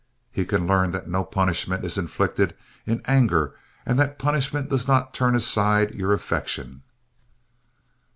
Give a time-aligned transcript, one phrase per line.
[0.31, 2.55] He can learn that no punishment is inflicted
[2.87, 3.53] in anger
[3.85, 6.81] and that punishment does not turn aside your affection."